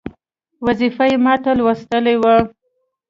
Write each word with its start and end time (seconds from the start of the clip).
وظیفه 0.65 1.03
یې 1.11 1.17
ماته 1.25 1.51
لوستل 1.57 2.05
وه. 2.23 2.35